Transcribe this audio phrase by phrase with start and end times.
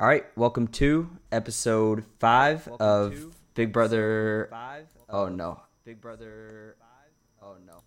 [0.00, 4.46] All right, welcome to episode five of Big Brother.
[4.48, 4.86] Five.
[5.08, 6.76] Oh no, Big Brother.
[7.42, 7.82] oh no,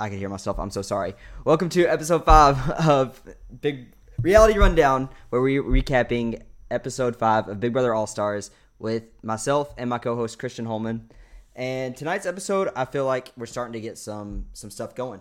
[0.00, 0.58] I can hear myself.
[0.58, 1.14] I'm so sorry.
[1.44, 3.20] Welcome to episode five of
[3.60, 9.74] Big Reality Rundown, where we're recapping episode five of Big Brother All Stars with myself
[9.76, 11.10] and my co-host Christian Holman.
[11.54, 15.20] And tonight's episode, I feel like we're starting to get some some stuff going.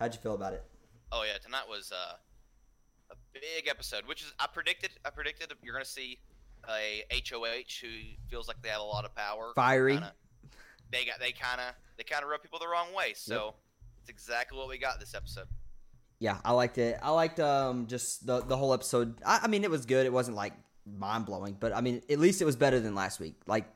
[0.00, 0.64] How'd you feel about it?
[1.12, 2.18] Oh yeah, tonight was uh, a
[3.34, 4.90] big episode, which is I predicted.
[5.04, 6.18] I predicted you're gonna see
[6.68, 7.88] a HOH who
[8.28, 9.52] feels like they have a lot of power.
[9.54, 9.94] Fiery.
[9.94, 10.12] Kinda,
[10.90, 13.12] they got they kind of they kind of rub people the wrong way.
[13.14, 13.54] So
[14.00, 15.46] it's exactly what we got this episode.
[16.18, 16.98] Yeah, I liked it.
[17.02, 19.16] I liked um just the the whole episode.
[19.24, 20.06] I, I mean, it was good.
[20.06, 20.52] It wasn't like
[20.86, 23.34] mind blowing, but I mean, at least it was better than last week.
[23.46, 23.66] Like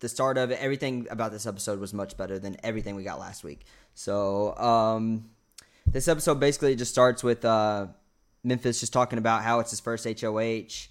[0.00, 3.18] the start of it, everything about this episode was much better than everything we got
[3.18, 3.64] last week.
[3.94, 5.30] So um,
[5.86, 7.86] this episode basically just starts with uh
[8.44, 10.88] Memphis just talking about how it's his first HOH.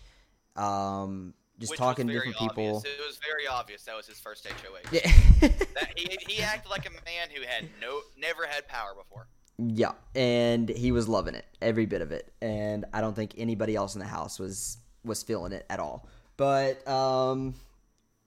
[0.62, 2.84] Um, just which talking to different people.
[2.84, 4.90] It was very obvious that was his first HOH.
[4.92, 5.12] Yeah.
[5.74, 9.28] That, he, he acted like a man who had no never had power before.
[9.58, 13.76] Yeah, and he was loving it, every bit of it, and I don't think anybody
[13.76, 16.08] else in the house was was feeling it at all.
[16.38, 17.56] But um,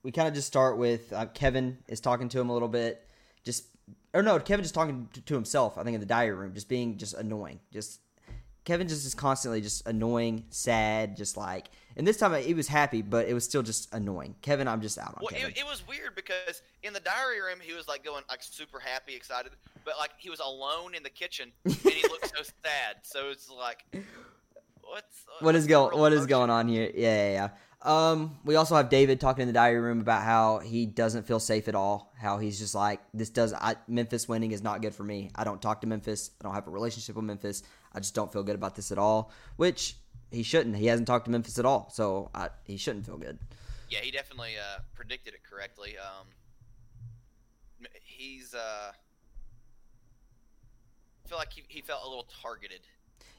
[0.02, 3.02] we kind of just start with uh, Kevin is talking to him a little bit,
[3.44, 3.64] just
[4.12, 5.78] or no, Kevin just talking to himself.
[5.78, 7.60] I think in the diary room, just being just annoying.
[7.72, 8.00] Just
[8.67, 11.69] Kevin just is constantly just annoying, sad, just like.
[11.97, 14.34] And this time he was happy, but it was still just annoying.
[14.42, 15.53] Kevin, I'm just out on Well, Kevin.
[15.53, 18.81] it, it was weird because in the diary room he was like going like super
[18.81, 19.53] happy, excited,
[19.84, 22.97] but like he was alone in the kitchen and he looked so sad.
[23.03, 23.84] So it's like,
[24.83, 27.48] what's what is going what is going on here yeah, yeah yeah
[27.83, 31.41] um we also have david talking in the diary room about how he doesn't feel
[31.41, 34.94] safe at all how he's just like this does I, memphis winning is not good
[34.94, 37.62] for me i don't talk to memphis i don't have a relationship with memphis
[37.97, 39.97] i just don't feel good about this at all which
[40.30, 43.38] he shouldn't he hasn't talked to memphis at all so I, he shouldn't feel good
[43.88, 45.94] Yeah, he definitely uh, predicted it correctly.
[45.97, 46.27] Um,
[48.03, 48.91] he's uh,
[51.25, 52.81] I feel like he, he felt a little targeted.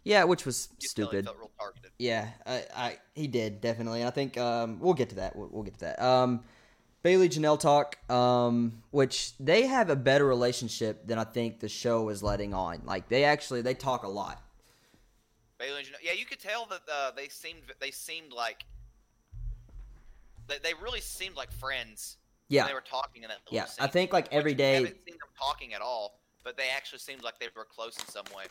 [0.03, 1.91] yeah which was he stupid felt real targeted.
[1.99, 4.05] Yeah, I, I he did definitely.
[4.05, 5.35] I think um, we'll get to that.
[5.35, 6.01] We'll, we'll get to that.
[6.01, 6.43] Um,
[7.03, 12.09] Bailey Janelle talk, um, which they have a better relationship than I think the show
[12.09, 12.81] is letting on.
[12.85, 14.41] Like they actually they talk a lot.
[15.57, 18.65] Bailey, and Janelle- yeah, you could tell that uh, they seemed they seemed like
[20.47, 22.17] they, they really seemed like friends.
[22.47, 23.65] when Yeah, they were talking in that yeah.
[23.65, 23.83] scene.
[23.83, 24.75] I think like every day.
[24.75, 28.05] haven't seen them talking at all, but they actually seemed like they were close in
[28.07, 28.45] some way.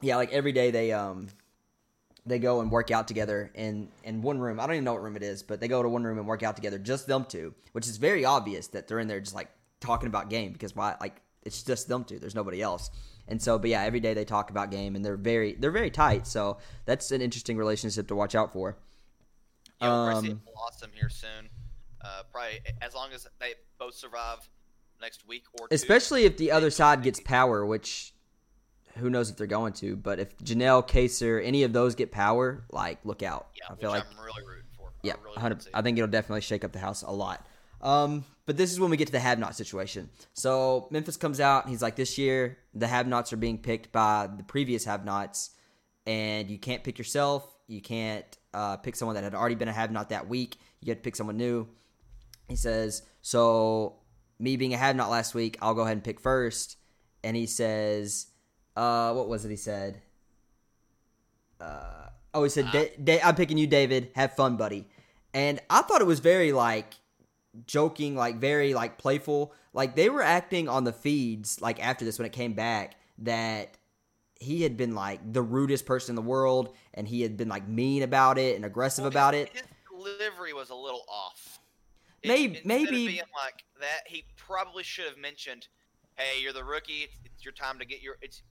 [0.00, 1.28] Yeah, like every day they um
[2.26, 4.60] they go and work out together in in one room.
[4.60, 6.26] I don't even know what room it is, but they go to one room and
[6.26, 9.34] work out together, just them two, which is very obvious that they're in there just
[9.34, 9.48] like
[9.80, 12.18] talking about game because why like it's just them two.
[12.18, 12.90] There's nobody else.
[13.28, 15.90] And so, but yeah, every day they talk about game, and they're very they're very
[15.90, 16.26] tight.
[16.26, 18.76] So that's an interesting relationship to watch out for.
[19.80, 21.48] Yeah, we'll probably see Um, a Blossom here soon.
[22.00, 24.48] Uh, probably as long as they both survive
[25.00, 25.74] next week or two.
[25.74, 28.14] Especially if the other side gets power, which
[28.96, 29.96] who knows if they're going to.
[29.96, 33.48] But if Janelle, Kaysar, any of those get power, like look out.
[33.54, 34.92] Yeah, I feel like I'm really rooting for.
[35.02, 35.70] Yeah, really 100 want to see.
[35.74, 37.44] I think it'll definitely shake up the house a lot.
[37.86, 40.10] Um, but this is when we get to the have not situation.
[40.34, 41.64] So Memphis comes out.
[41.64, 45.04] and He's like, this year the have nots are being picked by the previous have
[45.04, 45.50] nots,
[46.04, 47.56] and you can't pick yourself.
[47.68, 50.56] You can't uh, pick someone that had already been a have not that week.
[50.80, 51.68] You get to pick someone new.
[52.48, 54.00] He says, so
[54.38, 56.76] me being a have not last week, I'll go ahead and pick first.
[57.24, 58.28] And he says,
[58.76, 59.50] uh, what was it?
[59.50, 60.00] He said,
[61.60, 62.70] uh, oh, he said,
[63.02, 64.10] Da- I'm picking you, David.
[64.14, 64.88] Have fun, buddy.
[65.34, 66.94] And I thought it was very like
[67.66, 69.52] joking, like very like playful.
[69.72, 73.76] Like they were acting on the feeds like after this when it came back that
[74.38, 77.66] he had been like the rudest person in the world and he had been like
[77.66, 79.52] mean about it and aggressive Well, about his, it.
[79.52, 81.58] His delivery was a little off.
[82.22, 85.68] It- Maybe- maybe- being like that, he probably should have mentioned,
[86.16, 87.02] "Hey, you're the rookie.
[87.04, 88.42] It's, it's your time to get your." It's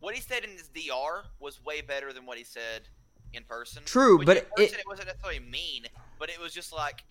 [0.00, 2.88] what he said in his DR was way better than what he said
[3.32, 3.82] in person.
[3.84, 5.84] True, Which but in person, it- it, wasn't necessarily mean,
[6.18, 7.04] but it was just like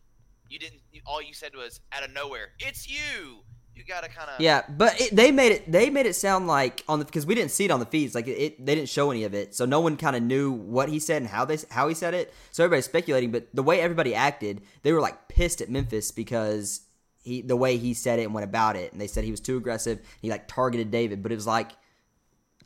[0.50, 0.82] you didn't.
[0.92, 3.44] You, all you said was out of nowhere, "It's you."
[3.76, 4.40] You gotta kind of.
[4.40, 5.72] Yeah, but it, they made it.
[5.72, 8.14] They made it sound like on the because we didn't see it on the feeds.
[8.14, 10.52] Like it, it they didn't show any of it, so no one kind of knew
[10.52, 12.34] what he said and how they how he said it.
[12.52, 13.32] So everybody's speculating.
[13.32, 16.82] But the way everybody acted, they were like pissed at Memphis because
[17.24, 19.40] he the way he said it and went about it, and they said he was
[19.40, 20.00] too aggressive.
[20.22, 21.72] He like targeted David, but it was like,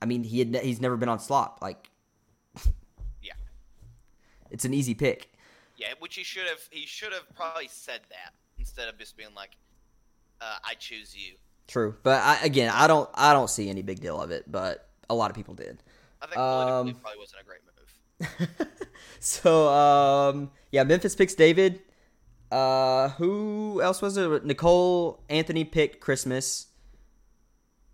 [0.02, 1.60] I mean, he had ne- he's never been on slop.
[1.62, 1.90] Like,
[3.22, 3.34] Yeah.
[4.52, 5.30] it's an easy pick.
[5.78, 6.60] Yeah, which he should have.
[6.72, 9.52] He should have probably said that instead of just being like,
[10.42, 11.36] uh, "I choose you."
[11.68, 14.90] True, but I, again, I don't I don't see any big deal of it, but
[15.10, 15.84] a lot of people did.
[16.22, 18.68] I think politically Um, probably wasn't a great move.
[19.20, 21.82] So um, yeah, Memphis picks David.
[22.52, 24.46] Uh, who else was it?
[24.46, 26.68] Nicole Anthony picked Christmas.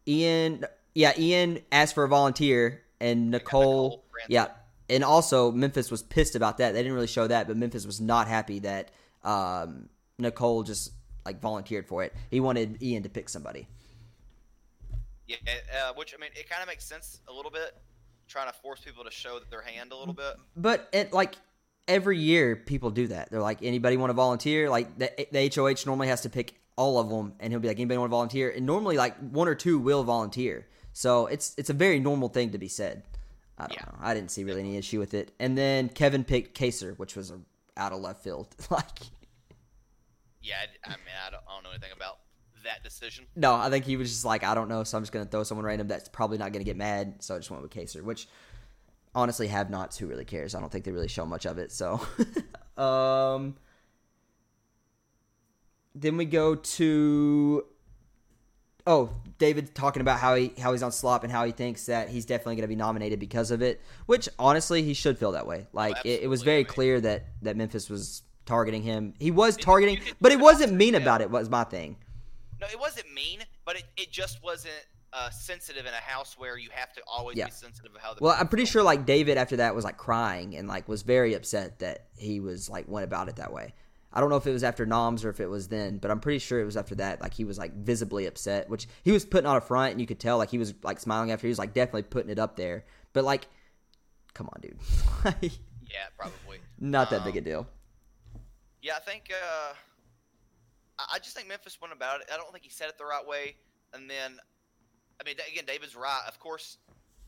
[0.07, 4.47] Ian, yeah, Ian asked for a volunteer, and Nicole, Nicole yeah,
[4.93, 6.73] and also Memphis was pissed about that.
[6.73, 8.91] They didn't really show that, but Memphis was not happy that
[9.23, 10.91] um, Nicole just
[11.25, 12.13] like volunteered for it.
[12.29, 13.67] He wanted Ian to pick somebody.
[15.27, 17.75] Yeah, uh, which I mean, it kind of makes sense a little bit,
[18.27, 20.35] trying to force people to show their hand a little bit.
[20.55, 21.35] But it like
[21.87, 23.31] every year people do that.
[23.31, 24.69] They're like, anybody want to volunteer?
[24.69, 27.77] Like the, the HOH normally has to pick all of them, and he'll be like,
[27.77, 28.51] anybody want to volunteer?
[28.51, 30.67] And normally like one or two will volunteer.
[30.91, 33.03] So it's it's a very normal thing to be said.
[33.63, 33.85] I don't Yeah.
[33.91, 33.97] know.
[34.01, 35.33] I didn't see really any issue with it.
[35.39, 37.39] And then Kevin picked Kaysar, which was a,
[37.77, 38.55] out of left field.
[38.69, 38.99] like
[40.41, 40.55] Yeah,
[40.85, 42.19] I, I mean, I don't, I don't know anything about
[42.63, 43.25] that decision.
[43.35, 45.43] no, I think he was just like, I don't know, so I'm just gonna throw
[45.43, 47.15] someone random that's probably not gonna get mad.
[47.19, 48.27] So I just went with Kaysar, which
[49.15, 49.97] honestly have nots.
[49.97, 50.55] Who really cares?
[50.55, 51.71] I don't think they really show much of it.
[51.73, 51.99] So,
[52.81, 53.55] um,
[55.95, 57.65] then we go to
[58.85, 62.09] oh David talking about how he how he's on slop and how he thinks that
[62.09, 63.81] he's definitely going to be nominated because of it.
[64.05, 65.67] Which honestly, he should feel that way.
[65.73, 69.13] Like it, it was very I mean- clear that that Memphis was targeting him.
[69.19, 71.29] He was targeting, could but it it wasn't mean about it.
[71.29, 71.97] Was my thing.
[72.61, 74.73] No, it wasn't mean, but it, it just wasn't
[75.11, 77.45] uh, sensitive in a house where you have to always Yeah.
[77.45, 78.23] be sensitive of how the.
[78.23, 81.33] Well, I'm pretty sure like David after that was like crying and like was very
[81.33, 83.73] upset that he was like went about it that way.
[84.13, 86.19] I don't know if it was after Noms or if it was then, but I'm
[86.19, 87.19] pretty sure it was after that.
[87.21, 90.05] Like he was like visibly upset, which he was putting on a front and you
[90.07, 92.55] could tell like he was like smiling after he was like definitely putting it up
[92.55, 92.85] there.
[93.13, 93.47] But like,
[94.33, 94.77] come on, dude,
[95.89, 96.59] Yeah, probably.
[96.79, 97.67] not that big a Um, deal.
[98.81, 99.31] Yeah, I think.
[99.31, 99.73] Uh,
[100.99, 102.27] I I just think Memphis went about it.
[102.31, 103.55] I don't think he said it the right way.
[103.93, 104.37] And then,
[105.19, 106.21] I mean, again, David's right.
[106.27, 106.77] Of course,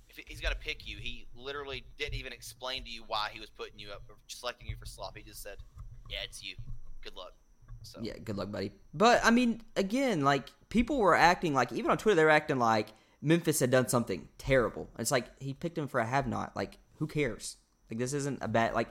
[0.09, 3.39] if he's going to pick you, he literally didn't even explain to you why he
[3.39, 5.15] was putting you up, or selecting you for slop.
[5.17, 5.57] He just said,
[6.09, 6.55] "Yeah, it's you.
[7.05, 7.31] Good luck."
[7.83, 8.73] So Yeah, good luck, buddy.
[8.93, 12.59] But I mean, again, like people were acting like even on Twitter they were acting
[12.59, 12.89] like
[13.21, 14.89] Memphis had done something terrible.
[14.99, 16.55] It's like he picked him for a have not.
[16.55, 17.57] Like who cares?
[17.89, 18.89] Like this isn't a bad like.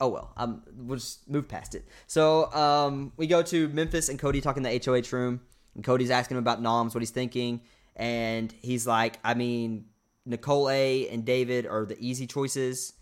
[0.00, 1.86] Oh well, um, we'll just move past it.
[2.08, 5.42] So um, we go to Memphis and Cody talking in the HOH room,
[5.76, 7.60] and Cody's asking him about Noms, what he's thinking,
[7.94, 9.84] and he's like, I mean,
[10.26, 12.94] Nicole A and David are the easy choices,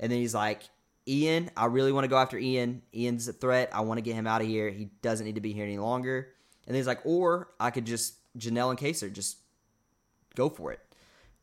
[0.00, 0.62] and then he's like,
[1.08, 2.82] Ian, I really want to go after Ian.
[2.94, 3.70] Ian's a threat.
[3.72, 4.68] I want to get him out of here.
[4.68, 6.28] He doesn't need to be here any longer.
[6.66, 9.38] And then he's like, or I could just Janelle and Kaysar just
[10.34, 10.80] go for it.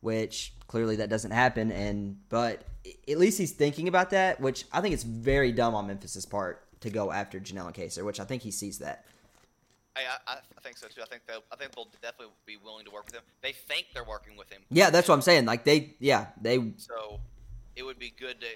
[0.00, 1.72] Which clearly that doesn't happen.
[1.72, 2.62] And but
[3.08, 6.62] at least he's thinking about that, which I think it's very dumb on Memphis's part
[6.80, 9.04] to go after Janelle and Kaysar, which I think he sees that.
[9.96, 11.00] I, I, I think so too.
[11.02, 13.22] I think they'll, I think they'll definitely be willing to work with him.
[13.42, 14.60] They think they're working with him.
[14.70, 15.46] Yeah, that's what I'm saying.
[15.46, 17.18] Like they, yeah, they, So
[17.74, 18.46] it would be good to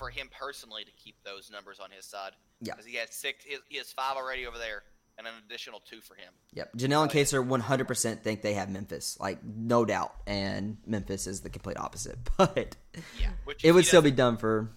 [0.00, 2.32] for him personally to keep those numbers on his side.
[2.62, 2.72] Yeah.
[2.72, 4.82] Because he had six, he, has five already over there,
[5.18, 6.32] and an additional two for him.
[6.54, 6.72] yep.
[6.74, 11.50] Janelle and Kaysar 100% think they have Memphis, like no doubt, and Memphis is the
[11.50, 12.18] complete opposite.
[12.38, 12.76] But
[13.20, 13.30] Yeah.
[13.62, 14.70] It would still be dumb for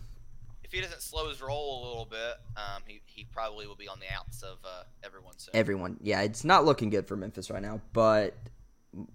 [0.66, 3.88] if he doesn't slow his roll a little bit, um, he he probably will be
[3.88, 5.56] on the outs of uh, everyone soon.
[5.56, 5.98] everyone.
[6.02, 8.36] Yeah, it's not looking good for Memphis right now, but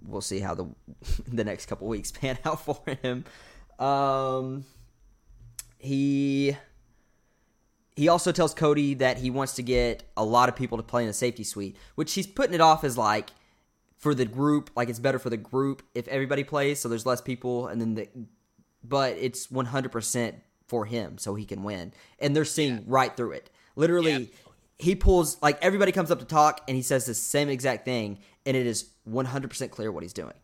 [0.07, 0.69] we'll see how the
[1.29, 3.25] the next couple weeks pan out for him.
[3.79, 4.65] Um,
[5.79, 6.57] he
[7.97, 11.03] he also tells Cody that he wants to get a lot of people to play
[11.03, 13.31] in the safety suite, which he's putting it off as like
[13.97, 17.21] for the group, like it's better for the group if everybody plays, so there's less
[17.21, 18.09] people, and then the
[18.85, 20.37] but it's 100 percent
[20.69, 23.51] for him, so he can win, and they're seeing right through it.
[23.75, 24.27] Literally, Yeah.
[24.79, 28.19] he pulls like everybody comes up to talk, and he says the same exact thing,
[28.47, 30.35] and it is 100 percent clear what he's doing.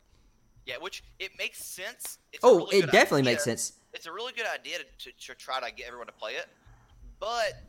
[0.66, 2.18] Yeah, which it makes sense.
[2.32, 3.32] It's Oh, really it definitely idea.
[3.32, 3.72] makes sense.
[3.94, 6.46] It's a really good idea to, to, to try to get everyone to play it,
[7.20, 7.62] but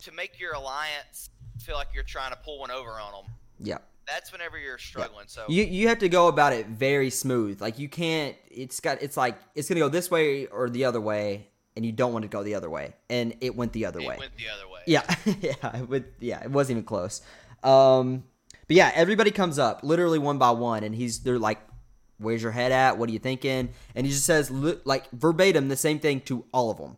[0.00, 1.30] to make your alliance
[1.60, 3.78] feel like you're trying to pull one over on them, Yeah.
[4.06, 5.24] that's whenever you're struggling.
[5.28, 7.60] So You you have to go about it very smooth.
[7.60, 8.36] Like you can't.
[8.50, 9.02] It's got.
[9.02, 12.22] It's like it's gonna go this way or the other way, and you don't want
[12.22, 14.16] to go the other way, and it went the other it way.
[14.18, 14.80] went the other way.
[14.86, 15.02] Yeah,
[15.40, 16.42] yeah, it would, yeah.
[16.42, 17.20] It wasn't even close.
[17.62, 18.24] Um,
[18.66, 21.58] but yeah, everybody comes up literally one by one, and he's they're like,
[22.18, 22.98] "Where's your head at?
[22.98, 26.70] What are you thinking?" And he just says like verbatim the same thing to all
[26.70, 26.96] of them.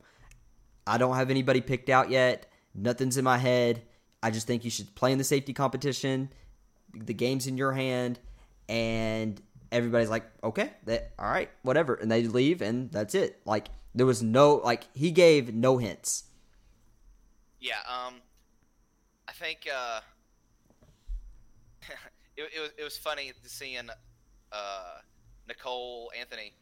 [0.87, 2.47] I don't have anybody picked out yet.
[2.75, 3.83] Nothing's in my head.
[4.23, 6.31] I just think you should play in the safety competition.
[6.95, 8.19] The game's in your hand,
[8.69, 9.41] and
[9.73, 10.71] everybody's like, "Okay,
[11.19, 13.41] all right, whatever," and they leave, and that's it.
[13.45, 16.25] Like there was no like he gave no hints.
[17.61, 18.15] Yeah, um,
[19.29, 20.01] I think uh,
[22.37, 23.89] it, it was it was funny seeing
[24.53, 24.99] uh,
[25.51, 26.53] Nicole Anthony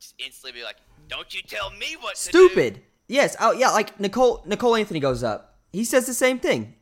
[0.00, 0.76] just instantly be like,
[1.08, 2.82] "Don't you tell me what to do." stupid.
[3.06, 5.58] Yes, oh yeah, like Nicole Nicole Anthony goes up.
[5.72, 6.74] He says the same thing.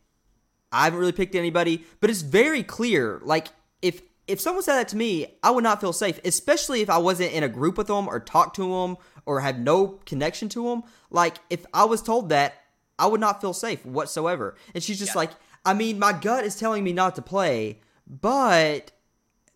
[0.71, 3.21] I haven't really picked anybody, but it's very clear.
[3.25, 3.49] Like
[3.83, 6.99] if if someone said that to me, I would not feel safe, especially if I
[6.99, 8.97] wasn't in a group with them or talked to them
[9.27, 10.83] or had no connection to them.
[11.11, 12.55] Like if I was told that,
[12.99, 14.55] I would not feel safe whatsoever.
[14.75, 15.21] And she's just Yeah.
[15.21, 15.31] like,
[15.65, 18.93] I mean, my gut is telling me not to play, but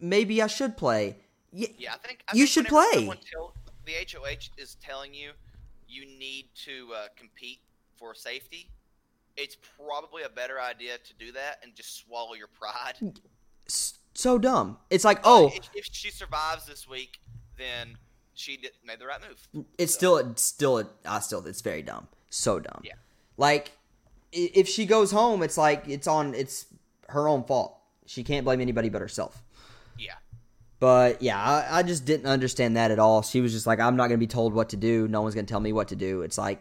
[0.01, 1.19] maybe I should play.
[1.53, 3.07] Yeah, Yeah, I think I You think should play.
[3.31, 3.55] tell-
[3.85, 5.33] the HOH is telling you
[5.89, 7.59] you need to uh, compete
[7.97, 8.71] for safety.
[9.37, 13.19] It's probably a better idea to do that and just swallow your pride.
[13.67, 14.79] so dumb.
[14.91, 17.19] It's like, oh, if, if she survives this week,
[17.59, 17.97] then
[18.35, 19.67] she did, made the right move.
[19.79, 22.09] it's still it's still I still it's very dumb.
[22.31, 22.83] So dumb.
[22.85, 22.93] Yeah.
[23.37, 23.73] Like
[24.33, 26.67] if she goes home, it's like it's on it's
[27.09, 27.79] her own fault.
[28.07, 29.43] She can't blame anybody but herself.
[30.83, 33.23] But yeah, I, I just didn't understand that at all.
[33.23, 35.07] She was just like, I'm not going to be told what to do.
[35.07, 36.23] No one's going to tell me what to do.
[36.23, 36.61] It's like,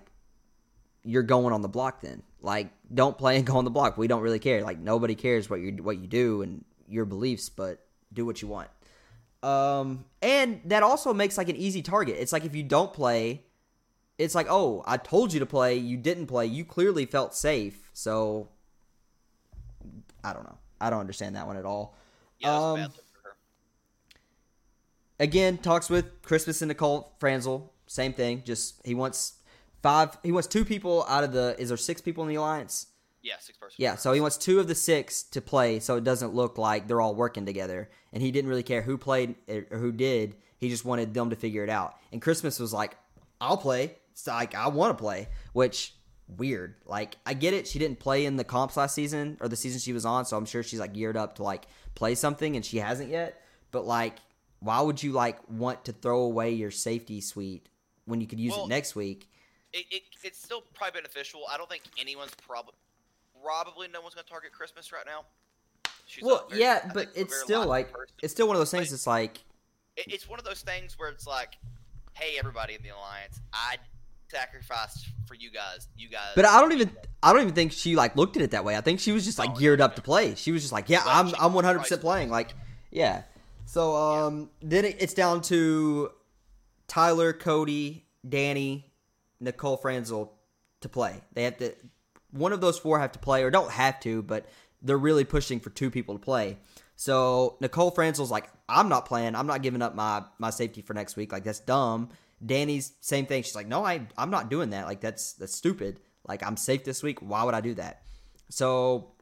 [1.04, 2.22] you're going on the block then.
[2.40, 3.98] Like, don't play and go on the block.
[3.98, 4.62] We don't really care.
[4.62, 7.80] Like, nobody cares what you what you do and your beliefs, but
[8.14, 8.70] do what you want.
[9.42, 12.18] Um, and that also makes like an easy target.
[12.20, 13.44] It's like if you don't play,
[14.20, 16.46] it's like, oh, I told you to play, you didn't play.
[16.46, 18.50] You clearly felt safe, so
[20.24, 20.60] I don't know.
[20.80, 21.96] I don't understand that one at all.
[22.38, 23.36] yeah, Um, bad look for her.
[25.22, 27.74] Again talks with Christmas and Nicole Franzel.
[27.88, 28.44] Same thing.
[28.46, 29.36] Just he wants
[29.82, 30.18] five.
[30.24, 31.56] He wants two people out of the.
[31.58, 32.88] Is there six people in the alliance?
[33.22, 33.76] Yeah, six person.
[33.78, 33.96] Yeah.
[33.96, 37.02] So he wants two of the six to play, so it doesn't look like they're
[37.02, 37.90] all working together.
[38.12, 40.36] And he didn't really care who played or who did.
[40.58, 41.96] He just wanted them to figure it out.
[42.12, 42.98] And Christmas was like,
[43.40, 45.94] "I'll play." It's like I want to play, which
[46.38, 46.76] weird.
[46.86, 47.68] Like I get it.
[47.68, 50.36] She didn't play in the comps last season or the season she was on, so
[50.38, 53.42] I'm sure she's like geared up to like play something, and she hasn't yet.
[53.72, 54.18] But like,
[54.62, 57.68] why would you like want to throw away your safety suite
[58.06, 59.28] when you could use Well, it next week?
[59.74, 61.42] It, it, it's still probably beneficial.
[61.52, 62.74] I don't think anyone's probably
[63.44, 65.26] probably no one's going to target Christmas right now.
[66.06, 68.90] She's Well, very- yeah, but it's still like it's still one of those things.
[68.90, 69.38] But- It's like
[69.98, 71.56] it, it's one of those things where it's like,
[72.14, 73.78] hey, everybody in the alliance, I
[74.30, 75.88] sacrificed for you guys.
[75.98, 76.32] You guys.
[76.36, 76.92] But I don't even
[77.24, 78.76] I don't even think she like looked at it that way.
[78.76, 79.96] I think she was just like Oh, geared no, up no.
[79.96, 80.36] to play.
[80.36, 82.30] She was just like, yeah, Well, I'm I'm 100 percent playing.
[82.30, 82.54] Like,
[82.92, 83.24] yeah.
[83.72, 86.12] So um, then it, it's down to
[86.90, 88.84] Tyler, Cody, Dani,
[89.40, 90.38] Nicole Franzel
[90.82, 91.22] to play.
[91.32, 91.74] They have to
[92.32, 94.50] one of those four have to play or don't have to, but
[94.82, 96.58] they're really pushing for two people to play.
[96.98, 99.36] So Nicole Franzel's like, I'm not playing.
[99.38, 101.32] I'm not giving up my my safety for next week.
[101.32, 102.10] Like that's dumb.
[102.46, 103.42] Dani's same thing.
[103.42, 104.86] She's like, no, I I'm not doing that.
[104.86, 106.02] Like that's that's stupid.
[106.28, 107.22] Like I'm safe this week.
[107.22, 108.02] Why would I do that?
[108.50, 109.14] So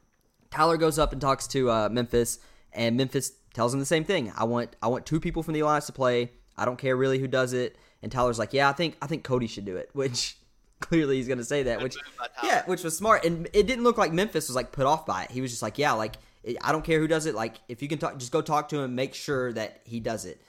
[0.50, 2.40] Tyler goes up and talks to uh, Memphis,
[2.72, 4.32] and Memphis tells him the same thing.
[4.36, 6.30] I want I want two people from the alliance to play.
[6.56, 7.76] I don't care really who does it.
[8.02, 9.90] And Tyler's like, yeah, I think I think Cody should do it.
[9.94, 10.36] Which
[10.80, 11.82] clearly he's gonna say that.
[11.82, 12.52] Which move by Tyler.
[12.52, 13.24] yeah, which was smart.
[13.24, 15.30] And it didn't look like Memphis was like put off by it.
[15.30, 16.16] He was just like, yeah, like
[16.62, 17.34] I don't care who does it.
[17.34, 18.94] Like if you can talk, just go talk to him.
[18.94, 20.40] Make sure that he does it.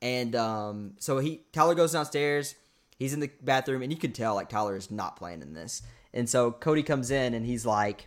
[0.00, 2.54] And um, so he Tyler goes downstairs.
[2.98, 5.82] He's in the bathroom, and you can tell like Tyler is not playing in this.
[6.12, 8.06] And so Cody comes in, and he's like,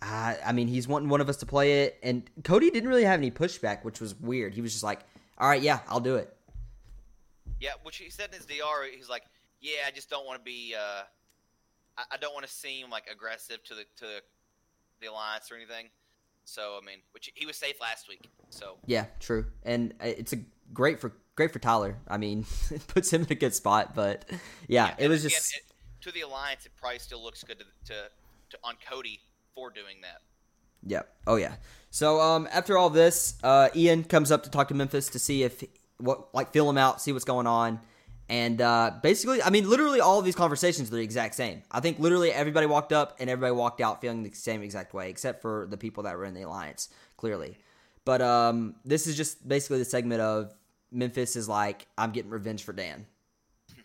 [0.00, 1.98] I, I mean, he's wanting one of us to play it.
[2.02, 4.54] And Cody didn't really have any pushback, which was weird.
[4.54, 5.00] He was just like,
[5.38, 6.34] all right, yeah, I'll do it.
[7.60, 9.24] Yeah, which he said in his DR, he's like,
[9.60, 10.74] "Yeah, I just don't want to be.
[10.78, 11.02] Uh,
[11.96, 14.06] I, I don't want to seem like aggressive to the to
[15.00, 15.88] the alliance or anything."
[16.44, 18.28] So I mean, which he was safe last week.
[18.50, 19.46] So Yeah, true.
[19.64, 20.38] And uh, it's a
[20.72, 21.96] great for great for Tyler.
[22.06, 23.92] I mean, it puts him in a good spot.
[23.94, 24.24] But
[24.68, 25.62] yeah, it and was again, just it-
[26.02, 26.64] to the alliance.
[26.64, 28.02] It probably still looks good to, to,
[28.50, 29.20] to on Cody
[29.58, 30.20] for doing that.
[30.86, 31.08] Yep.
[31.26, 31.54] Oh yeah.
[31.90, 35.42] So um, after all this, uh, Ian comes up to talk to Memphis to see
[35.42, 35.64] if
[35.98, 37.80] what like feel him out, see what's going on,
[38.28, 41.62] and uh, basically, I mean, literally all of these conversations are the exact same.
[41.70, 45.08] I think literally everybody walked up and everybody walked out feeling the same exact way,
[45.08, 47.56] except for the people that were in the alliance, clearly.
[48.04, 50.54] But um, this is just basically the segment of
[50.92, 53.06] Memphis is like, I'm getting revenge for Dan.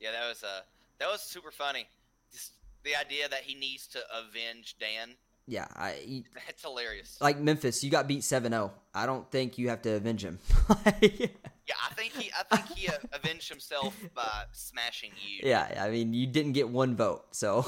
[0.00, 0.60] Yeah, that was uh
[0.98, 1.86] that was super funny.
[2.30, 2.52] Just
[2.84, 5.10] the idea that he needs to avenge Dan.
[5.46, 7.18] Yeah, I That's hilarious.
[7.20, 7.82] like Memphis.
[7.84, 8.70] You got beat 7-0.
[8.94, 10.38] I don't think you have to avenge him.
[11.66, 15.48] Yeah, I think he I think he uh, avenged himself by smashing you.
[15.48, 17.64] Yeah, I mean, you didn't get one vote, so.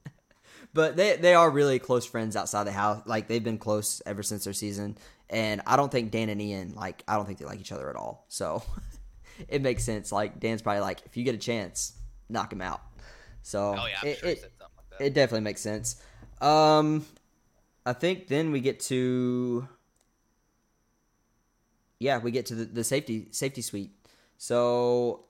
[0.72, 3.02] but they they are really close friends outside the house.
[3.04, 4.96] Like they've been close ever since their season,
[5.28, 7.90] and I don't think Dan and Ian like I don't think they like each other
[7.90, 8.24] at all.
[8.28, 8.62] So
[9.48, 10.12] it makes sense.
[10.12, 11.92] Like Dan's probably like, if you get a chance,
[12.30, 12.80] knock him out.
[13.42, 15.96] So Oh yeah, it, sure it, like it definitely makes sense.
[16.40, 17.04] Um,
[17.86, 19.66] I think then we get to.
[21.98, 23.90] Yeah, we get to the, the safety safety suite.
[24.38, 25.24] So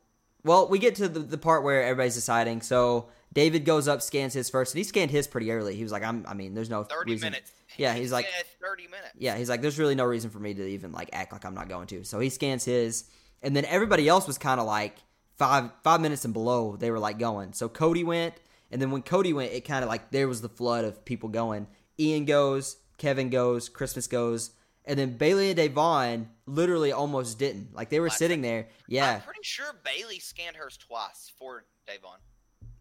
[0.45, 2.63] well, we get to the, the part where everybody's deciding.
[2.63, 5.75] So David goes up, scans his first, and he scanned his pretty early.
[5.75, 6.25] He was like, "I'm.
[6.29, 7.53] I mean, there's no Thirty reason." minutes.
[7.77, 8.27] Yeah, He he's like-
[8.61, 9.13] thirty minutes.
[9.19, 11.55] Yeah, he's like, "There's really no reason for me to even like act like I'm
[11.55, 13.05] not going to." So he scans his,
[13.43, 14.97] and then everybody else was kind of like
[15.41, 16.77] five five minutes and below.
[16.77, 17.55] They were like going.
[17.55, 18.35] So Cody went,
[18.71, 21.31] and then when Cody went, it kind of like there was the flood of people
[21.31, 21.67] going.
[21.99, 24.51] Ian goes, Kevin goes, Christmas goes,
[24.85, 27.75] and then Bailey and Da'Vonne literally almost didn't.
[27.75, 28.69] Like they were sitting there.
[28.87, 32.21] Yeah, I'm pretty sure Bailey scanned hers twice for Da'Vonne.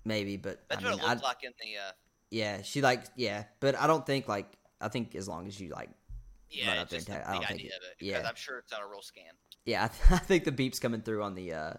[0.03, 1.77] maybe, but That's I mean, what it I, looked like in the.
[1.77, 1.91] Uh,
[2.29, 4.51] yeah, she like yeah, but I don't think like
[4.81, 5.89] I think as long as you like
[6.49, 8.05] yeah, Run up there and the, tag- I don't think it, it.
[8.05, 9.31] Yeah, I'm sure it's not a real scan.
[9.65, 11.73] yeah, I, th- I think the beeps coming through on the uh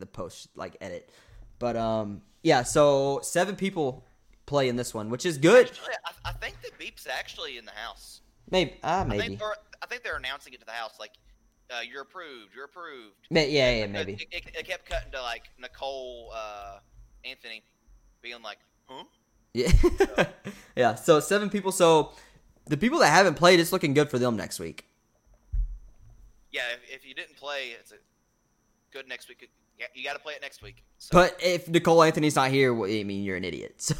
[0.00, 1.10] the post like edit.
[1.58, 4.04] But um yeah, so seven people
[4.46, 5.66] play in this one, which is good.
[5.66, 8.20] Actually, I, I think the beep's actually in the house.
[8.50, 9.20] Maybe ah I maybe.
[9.20, 11.12] think they're, I think they're announcing it to the house, like,
[11.70, 12.54] uh, "You're approved.
[12.54, 14.14] You're approved." Ma- yeah, yeah, maybe.
[14.14, 16.78] It, it, it kept cutting to like Nicole, uh,
[17.24, 17.62] Anthony,
[18.22, 19.04] being like, "Huh."
[19.54, 19.72] Yeah.
[20.76, 22.12] yeah, so seven people so
[22.66, 24.86] the people that haven't played it's looking good for them next week.
[26.52, 27.96] Yeah, if, if you didn't play, it's a
[28.92, 29.50] good next week.
[29.80, 30.84] Yeah, you got to play it next week.
[30.98, 33.76] So, But if Nicole Anthony's not here, well, I mean, you're an idiot.
[33.80, 33.94] So,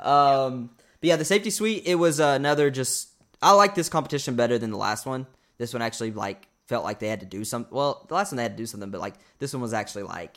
[0.00, 3.10] um, but yeah, the safety suite, it was another just.
[3.42, 5.26] I like this competition better than the last one.
[5.58, 7.66] This one actually like felt like they had to do some.
[7.70, 10.04] Well, the last one they had to do something, but like this one was actually
[10.04, 10.36] like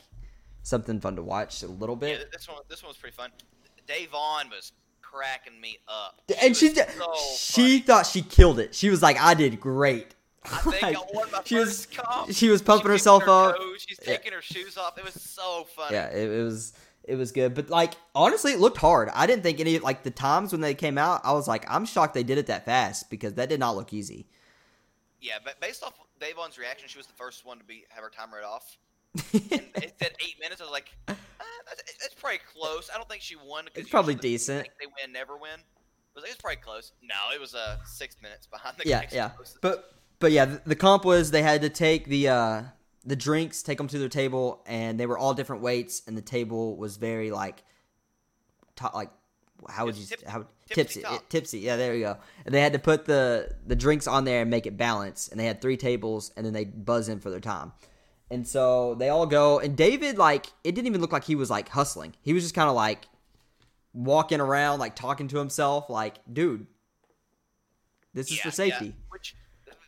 [0.62, 2.32] something fun to watch a little yeah, bit.
[2.32, 3.30] this one this one was pretty fun.
[3.86, 7.78] Da'Vonne was cracking me up, and she was did, so she funny.
[7.78, 8.74] thought she killed it.
[8.74, 10.14] She was like, "I did great."
[10.52, 12.32] I think Like, I won my she first was comp.
[12.32, 13.56] she was pumping She's herself her up.
[13.56, 14.16] toes, She's Yeah.
[14.16, 14.96] taking her shoes off.
[14.98, 15.94] It was so funny.
[15.94, 16.72] Yeah, it, it was
[17.04, 19.08] it was good, but like honestly, it looked hard.
[19.14, 21.20] I didn't think any like the times when they came out.
[21.24, 23.92] I was like, I'm shocked they did it that fast because that did not look
[23.92, 24.26] easy.
[25.20, 25.94] Yeah, but based off
[26.36, 28.76] Vaughn's reaction, she was the first one to be have her time read off.
[29.32, 29.42] And
[29.76, 30.60] it said eight minutes.
[30.60, 31.14] I was like, ah,
[31.68, 32.90] that's, it's probably close.
[32.92, 33.66] I don't think she won.
[33.74, 34.62] It's probably decent.
[34.62, 35.50] Think they win, never win.
[35.58, 35.62] I
[36.14, 36.92] was like, it's probably close.
[37.02, 39.28] No, it was uh six minutes behind the yeah, yeah.
[39.30, 39.60] closest.
[39.60, 42.62] But but yeah, the, the comp was they had to take the uh
[43.04, 46.22] the drinks, take them to their table, and they were all different weights, and the
[46.22, 47.62] table was very like,
[48.74, 49.10] top like.
[49.70, 52.74] How would you Tipsy- how tipsy tipsy tipsy yeah there you go and they had
[52.74, 55.78] to put the the drinks on there and make it balance and they had three
[55.78, 57.72] tables and then they buzz in for their time
[58.30, 61.48] and so they all go and David like it didn't even look like he was
[61.48, 63.08] like hustling he was just kind of like
[63.94, 66.66] walking around like talking to himself like dude
[68.12, 68.78] this is Yeah, for yeah.
[68.78, 69.34] safety Which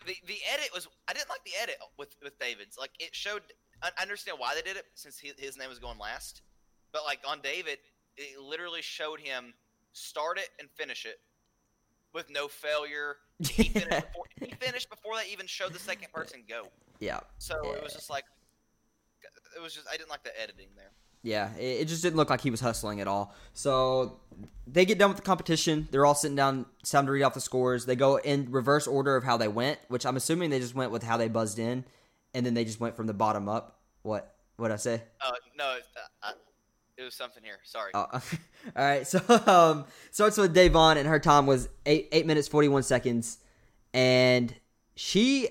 [0.09, 0.89] the the edit was.
[1.07, 2.77] I didn't like the edit with with David's.
[2.79, 3.43] Like it showed.
[3.83, 6.43] I understand why they did it since he, his name was going last,
[6.93, 7.79] but like on David,
[8.17, 9.55] it literally showed him
[9.93, 11.21] start it and finish it
[12.13, 13.17] with no failure.
[13.49, 16.67] He finished, before, he finished before they even showed the second person go.
[16.99, 18.25] yeah So it was just like.
[19.57, 20.91] It was just I didn't like the editing there.
[21.29, 23.35] Yeah, it, it just didn't look like he was hustling at all.
[23.53, 24.21] So
[24.67, 25.87] they get done with the competition.
[25.91, 26.65] They're all sitting down.
[26.85, 27.85] Time to read off the scores.
[27.85, 30.91] They go in reverse order of how they went, which I'm assuming they just went
[30.91, 31.85] with how they buzzed in,
[32.33, 33.79] and then they just went from the bottom up.
[34.03, 34.35] What?
[34.57, 35.03] What I say?
[35.21, 35.85] Uh, no, it,
[36.23, 36.33] uh,
[36.97, 37.59] it was something here.
[37.63, 37.91] Sorry.
[37.93, 38.21] Oh, all
[38.75, 39.07] right.
[39.07, 43.39] So um, starts with Da'Vonne, and her time was eight eight minutes forty one seconds,
[43.93, 44.55] and
[44.99, 45.49] she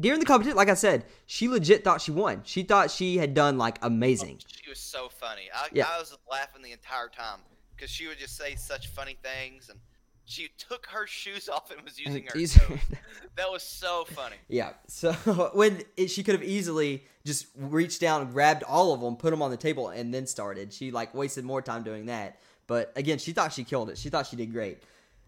[0.00, 2.40] during the competition, like I said, she legit thought she won.
[2.44, 4.38] She thought she had done like amazing.
[4.62, 5.42] She was so funny.
[5.54, 5.84] I, Yeah.
[5.94, 7.40] I was laughing the entire time
[7.76, 9.78] because she would just say such funny things, and
[10.24, 12.58] she took her shoes off and was using her toes.
[13.36, 14.36] That was so funny.
[14.48, 14.70] Yeah.
[14.86, 15.12] So
[15.52, 19.30] when it, she could have easily just reached down, and grabbed all of them, put
[19.32, 20.72] them on the table, and then started.
[20.72, 22.40] She like wasted more time doing that.
[22.66, 23.98] But again, she thought she killed it.
[23.98, 24.82] She thought she did great.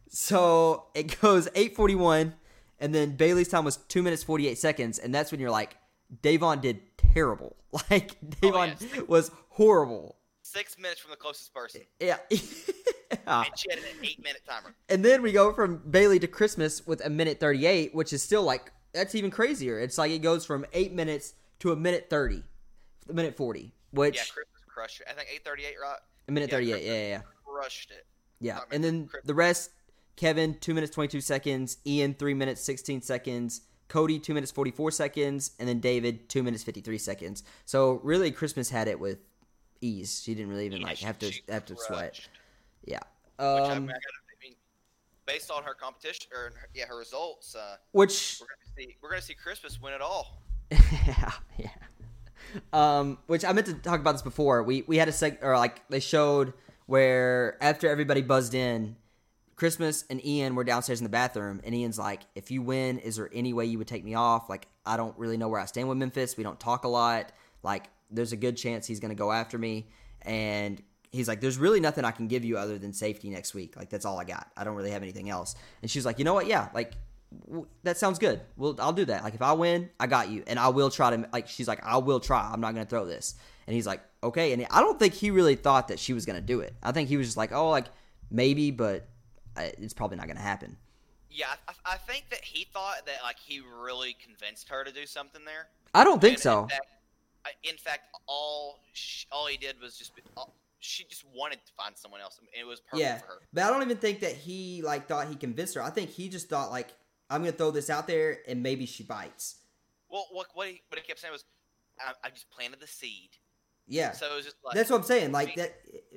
[0.09, 2.35] So it goes eight forty one,
[2.81, 5.77] and then Bailey's time was two minutes forty eight seconds, and that's when you're like,
[6.23, 7.57] Da'Vonne did terrible.
[7.89, 9.03] Like oh, Da'Vonne yes.
[9.07, 10.17] was horrible.
[10.43, 12.17] Six minutes from the closest person, Yeah.
[12.31, 14.75] and she had an eight-minute timer.
[14.89, 18.43] And then we go from Bailey to Christmas with a minute 38, which is still
[18.43, 19.79] like, that's even crazier.
[19.79, 22.43] It's like it goes from eight minutes to a minute 30,
[23.09, 25.07] a minute 40, which, Yeah, Christmas crushed it.
[25.09, 25.99] I think eight thirty-eight, right?
[26.27, 27.21] a minute yeah, 38, yeah, yeah, yeah.
[27.45, 28.07] Crushed it.
[28.41, 28.61] Yeah.
[28.73, 29.27] And then Christmas.
[29.29, 29.71] the rest,
[30.17, 35.53] Kevin, two minutes, 22 seconds, Ian, three minutes, 16 seconds, Cody, two minutes, 44 seconds,
[35.59, 37.43] and then David, two minutes, 53 seconds.
[37.65, 39.19] So really, Christmas had it with
[39.81, 40.23] ease.
[40.23, 42.21] She didn't really even Yeah, like have to have to sweat.
[42.85, 42.99] Yeah.
[43.39, 44.55] Which I, mean, Um, I, I mean,
[45.27, 49.23] based on her competition or yeah, her results, uh, which we're gonna see we're gonna
[49.23, 50.43] see Christmas win it all.
[50.71, 51.71] yeah, yeah.
[52.73, 54.63] Um, which I meant to talk about this before.
[54.63, 56.53] We we had a seg or like they showed
[56.87, 58.97] where after everybody buzzed in,
[59.61, 63.17] Christmas and Ian were downstairs in the bathroom, and Ian's like, "If you win, is
[63.17, 64.49] there any way you would take me off?
[64.49, 66.39] Like, I don't really know where I stand with Memphis.
[66.39, 67.31] We don't talk a lot.
[67.63, 69.91] Like, there's a good chance he's going to go after me.
[70.23, 73.77] And he's like, there's really nothing I can give you other than safety next week.
[73.77, 74.51] Like, that's all I got.
[74.57, 75.55] I don't really have anything else.
[75.83, 76.47] And she's like, you know what?
[76.47, 76.95] Yeah, like,
[77.45, 78.41] w- that sounds good.
[78.57, 79.23] Well, I'll do that.
[79.23, 80.43] Like, if I win, I got you.
[80.47, 82.49] And I will try to, like, she's like, I will try.
[82.51, 83.35] I'm not to throw this.
[83.67, 84.55] And he's like, okay.
[84.55, 86.75] And I don't think he really thought that she was to do it.
[86.83, 87.89] I think he was just like, oh, like,
[88.31, 89.07] maybe, but
[89.57, 90.77] it's probably not going to happen.
[91.31, 95.07] Yeah, I, I think that he thought that like he really convinced her to do
[95.07, 95.69] something there.
[95.95, 96.63] I don't think And so.
[96.65, 96.87] In fact,
[97.63, 101.97] in fact, all sh all he did was just all, she just wanted to find
[101.97, 102.41] someone else.
[102.59, 103.39] It was perfect Yeah, for her.
[103.53, 105.83] but I don't even think that he like thought he convinced her.
[105.83, 106.89] I think he just thought like
[107.31, 109.57] I'm gonna throw this out there and maybe she bites.
[110.11, 111.45] Well, what what he, what he kept saying was,
[112.01, 113.31] I, I just planted the seed.
[113.93, 115.33] Yeah, So it was just like that's what I'm saying.
[115.33, 115.75] Like that.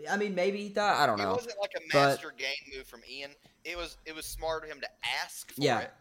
[0.10, 0.96] I mean, maybe he thought.
[0.98, 1.32] I don't know.
[1.32, 3.32] It wasn't like a but- master game move from Ian.
[3.66, 4.88] It was it was smart of him to
[5.24, 5.80] ask for Yeah.
[5.80, 5.92] it,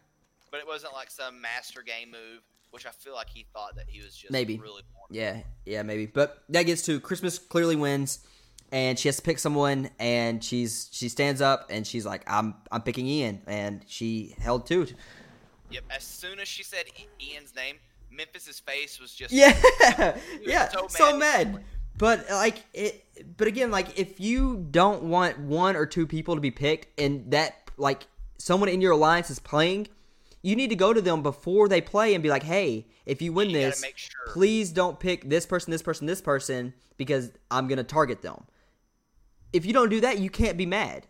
[0.51, 3.85] but it wasn't like some master game move, which I feel like he thought that
[3.87, 4.57] he was just Maybe.
[4.59, 4.83] really.
[5.09, 6.05] Yeah, yeah, maybe.
[6.05, 7.39] But that gets to Christmas.
[7.39, 8.19] Clearly wins,
[8.71, 9.89] and she has to pick someone.
[9.99, 14.67] And she's she stands up and she's like, "I'm I'm picking Ian," and she held
[14.67, 14.85] to.
[15.71, 15.83] Yep.
[15.89, 16.85] As soon as she said
[17.19, 17.77] Ian's name,
[18.15, 19.53] Memphis's face was just Yeah,
[19.97, 21.53] was yeah, so so mad.
[21.53, 21.63] mad.
[21.97, 23.05] But like it,
[23.37, 27.31] but again, like if you don't want one or two people to be picked, and
[27.31, 29.87] that like someone in your alliance is playing,
[30.41, 33.31] you need to go to them before they play and be like, "Hey, if you
[33.33, 34.25] win You this, sure.
[34.27, 38.45] please don't pick this person, this person, this person because I'm gonna target them."
[39.53, 41.07] If you don't do that, you can't be mad.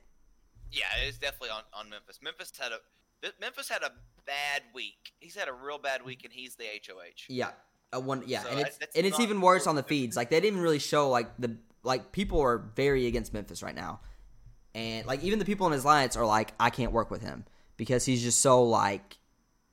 [0.72, 2.20] Yeah, it's definitely on, on Memphis.
[2.22, 2.80] Memphis had a
[3.39, 3.92] Memphis had a
[4.25, 5.13] bad week.
[5.19, 7.25] He's had a real bad week, and he's the HOH.
[7.29, 7.51] Yeah,
[7.91, 8.23] a one.
[8.25, 10.15] Yeah, So and it's and it's even worse on the feeds.
[10.15, 14.01] Like they didn't really show like the like people are very against Memphis right now,
[14.75, 17.45] and like even the people in his alliance are like, I can't work with him
[17.77, 19.17] because he's just so like,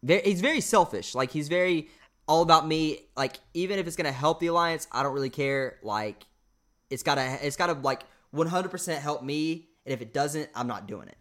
[0.03, 1.15] very, he's very selfish.
[1.15, 1.89] Like he's very
[2.27, 3.07] all about me.
[3.17, 5.79] Like even if it's gonna help the alliance, I don't really care.
[5.83, 6.27] Like
[6.91, 10.87] it's gotta it's gotta like 100 percent help me, and if it doesn't, I'm not
[10.87, 11.17] doing it.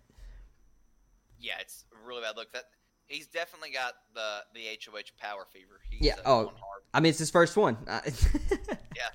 [1.39, 2.51] Yeah, it's a really bad look.
[2.51, 2.65] That
[3.09, 5.81] he's definitely got the the HOH power fever.
[5.89, 6.53] He's Yeah, oh.
[6.93, 7.77] I mean, it's his first one.
[8.95, 9.09] Yeah.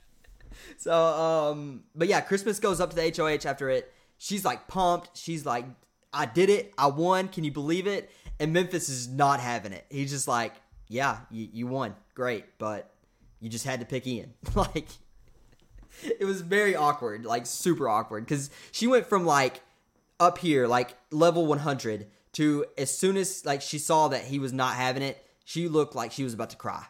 [0.78, 3.92] So, um, but yeah, Christmas goes up to the HOH after it.
[4.18, 5.16] She's like pumped.
[5.16, 5.66] She's like,
[6.12, 6.72] I did it.
[6.78, 7.28] I won.
[7.28, 8.10] Can you believe it?
[8.40, 9.84] And Memphis is not having it.
[9.90, 10.54] He's just like,
[10.88, 11.94] yeah, you, you won.
[12.14, 12.44] Great.
[12.58, 12.90] But
[13.40, 14.32] you just had to pick Ian.
[14.54, 14.88] like,
[16.02, 18.26] it was very awkward, like super awkward.
[18.26, 19.60] Cause she went from like
[20.18, 24.52] up here, like level 100 to as soon as like she saw that he was
[24.52, 26.84] not having it, she looked like she was about to cry.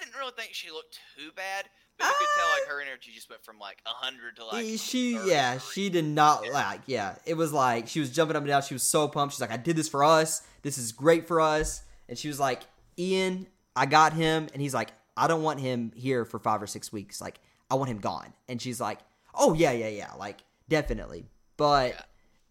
[0.00, 1.64] I didn't really think she looked too bad,
[1.98, 4.64] but you could tell like her energy just went from like hundred to like.
[4.64, 8.36] Eh, she 30 yeah she did not like yeah it was like she was jumping
[8.36, 10.78] up and down she was so pumped she's like i did this for us this
[10.78, 12.62] is great for us and she was like
[12.98, 16.66] ian i got him and he's like i don't want him here for five or
[16.68, 19.00] six weeks like i want him gone and she's like
[19.34, 22.00] oh yeah yeah yeah like definitely but Yeah.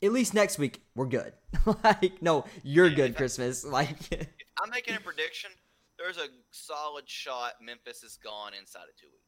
[0.04, 1.34] At least next week we're good
[1.84, 3.98] like no you're Yeah, good if I- christmas like
[4.64, 5.52] I'm making a prediction.
[6.00, 9.24] There's a solid shot Memphis is gone inside of two weeks.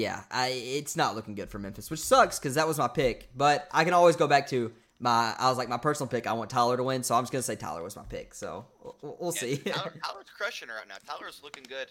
[0.00, 3.28] Yeah, I it's not looking good for Memphis, which sucks because that was my pick.
[3.36, 5.34] But I can always go back to my.
[5.38, 6.26] I was like my personal pick.
[6.26, 8.34] I want Tyler to win, so I'm just gonna say Tyler was my pick.
[8.34, 8.66] So
[9.02, 9.56] we'll, we'll Yeah, see.
[9.58, 10.96] Tyler, Tyler's crushing her right now.
[11.06, 11.88] Tyler's looking good.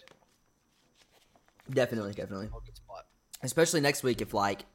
[1.69, 2.49] definitely, definitely,
[3.41, 4.65] especially next week if like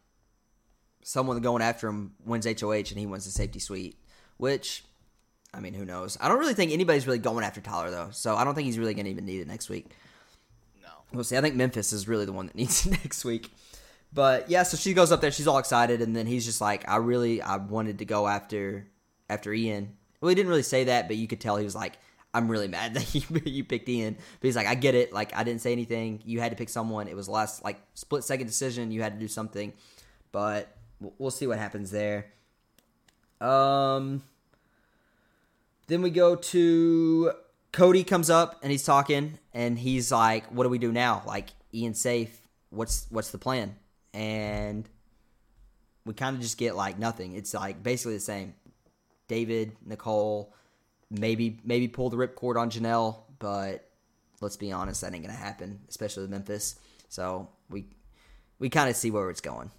[1.03, 3.99] someone going after him wins HOH and he wins the safety suite,
[4.37, 4.85] which.
[5.55, 6.19] I mean, who knows?
[6.21, 8.79] I don't really think anybody's really going after Tyler though, so I don't think he's
[8.79, 9.93] really gonna even need it next week.
[10.83, 10.89] No.
[11.13, 11.39] We'll see.
[11.39, 13.51] I think Memphis is really the one that needs it next week.
[14.13, 16.89] But yeah, so she goes up there, she's all excited, and then he's just like,
[16.89, 18.87] I really I wanted to go after
[19.29, 19.97] after Ian.
[20.21, 21.99] Well, he didn't really say that, but you could tell he was like,
[22.35, 24.15] I'm really mad that you you picked Ian.
[24.15, 25.13] But he's like, I get it.
[25.13, 26.23] Like I didn't say anything.
[26.25, 27.09] You had to pick someone.
[27.09, 28.91] It was last like split second decision.
[28.91, 29.73] You had to do something.
[30.33, 32.27] But we'll- see what happens there.
[33.41, 34.23] Um.
[35.87, 37.33] Then we go to
[37.73, 41.23] Cody comes up and he's talking and he's like, "What do we do now?
[41.27, 42.41] Like Ian safe.
[42.71, 43.77] What's what's the plan?"
[44.13, 44.89] And
[46.05, 47.35] we kind of just get like nothing.
[47.35, 48.55] It's like basically the same.
[49.29, 50.55] David, Nicole,
[51.11, 53.89] maybe maybe pull the ripcord on Janelle, but
[54.41, 56.77] let's be honest, that ain't gonna happen, especially with Memphis.
[57.09, 57.87] So we
[58.59, 59.71] we kind of see where it's going.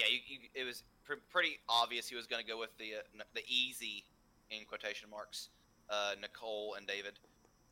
[0.00, 2.94] Yeah, you, you, it was pr- pretty obvious he was going to go with the
[2.98, 4.04] uh, the easy
[4.50, 5.48] in quotation marks,
[5.88, 7.18] uh, Nicole and David.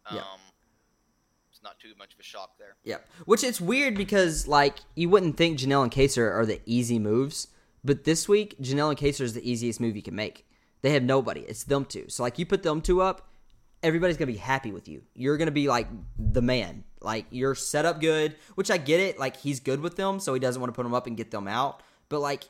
[0.06, 0.22] Um, Yeah.
[1.50, 2.76] It's not too much of a shock there.
[2.84, 6.98] Yeah, which it's weird because like you wouldn't think Janelle and Kaysar are the easy
[7.00, 7.48] moves,
[7.82, 10.46] but this week Janelle and Kaysar is the easiest move you can make.
[10.82, 12.04] They have nobody; it's them two.
[12.08, 13.28] So like you put them two up,
[13.82, 15.02] everybody's gonna be happy with you.
[15.14, 16.84] You're gonna be like the man.
[17.00, 19.18] Like you're set up good, which I get it.
[19.18, 21.30] Like he's good with them, so he doesn't want to put them up and get
[21.32, 21.82] them out.
[22.08, 22.44] But like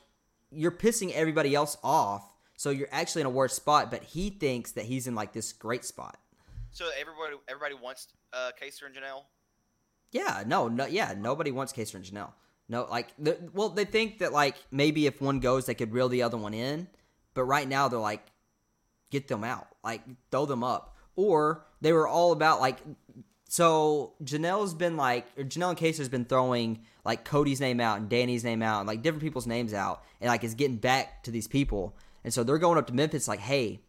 [0.51, 2.23] you're pissing everybody else off,
[2.57, 3.91] so you're actually in a worse spot.
[3.91, 6.17] But he thinks that he's in like this great spot.
[6.71, 9.23] So everybody, everybody wants uh, Kaysar and Janelle.
[10.11, 12.31] Yeah, no, no, yeah, nobody wants Kaysar and Janelle.
[12.67, 16.09] No, like, the, well, they think that like maybe if one goes, they could reel
[16.09, 16.87] the other one in.
[17.33, 18.25] But right now, they're like,
[19.09, 20.95] get them out, like throw them up.
[21.15, 22.77] Or they were all about like,
[23.49, 28.07] so Janelle's been like, or Janelle and Kaysar's been throwing like Cody's name out and
[28.07, 31.31] Dani's name out and like different people's names out, and like is getting back to
[31.31, 31.97] these people.
[32.23, 33.81] And so they're going up to Memphis like, hey,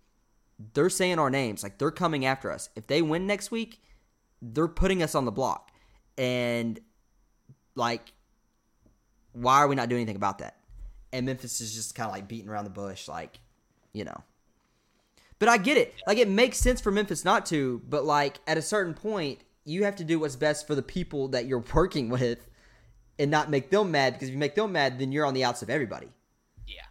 [0.74, 2.68] they're saying our names, like they're coming after us.
[2.74, 3.80] If they win next week,
[4.42, 5.70] they're putting us on the block.
[6.18, 6.80] And
[7.74, 8.12] like
[9.32, 10.56] why are we not doing anything about that?
[11.12, 13.40] And Memphis is just kind of like beating around the bush, like,
[13.92, 14.22] you know.
[15.38, 15.94] But I get it.
[16.06, 19.84] Like, it makes sense for Memphis not to, but like, at a certain point, you
[19.84, 22.48] have to do what's best for the people that you're working with
[23.18, 25.44] and not make them mad because if you make them mad, then you're on the
[25.44, 26.08] outs of everybody.
[26.66, 26.82] Yeah.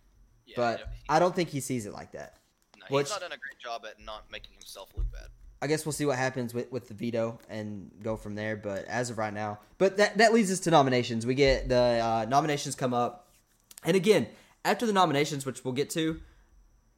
[0.46, 2.38] yeah but I don't think he sees it like that.
[2.78, 5.28] No, he's Which, not done a great job at not making himself look bad.
[5.62, 8.56] I guess we'll see what happens with, with the veto and go from there.
[8.56, 11.26] But as of right now, but that that leads us to nominations.
[11.26, 13.28] We get the uh, nominations come up,
[13.84, 14.28] and again
[14.66, 16.20] after the nominations, which we'll get to,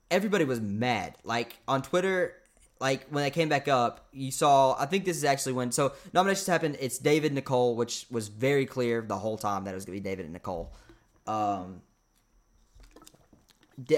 [0.10, 1.15] everybody was mad.
[1.24, 2.34] Like on Twitter,
[2.82, 4.76] like when they came back up, you saw.
[4.78, 6.78] I think this is actually when so nominations happened.
[6.80, 10.02] It's David Nicole, which was very clear the whole time that it was gonna be
[10.02, 10.74] David and Nicole.
[11.28, 11.84] Um,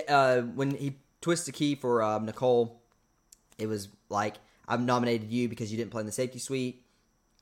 [0.07, 2.81] uh, when he twists the key for um, Nicole,
[3.57, 4.35] it was like
[4.67, 6.85] I've nominated you because you didn't play in the safety suite.